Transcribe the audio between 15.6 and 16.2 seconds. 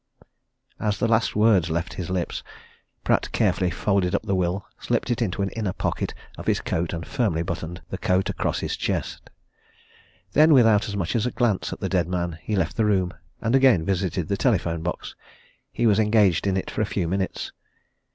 He was